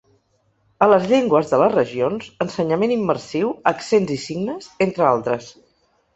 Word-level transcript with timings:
A 0.85 0.85
les 0.91 1.03
llengües 1.11 1.51
de 1.51 1.59
les 1.63 1.75
regions: 1.75 2.31
ensenyament 2.47 2.95
immersiu, 2.97 3.53
accents 3.75 4.17
i 4.19 4.19
signes, 4.25 4.73
entre 4.89 5.09
altres. 5.13 5.55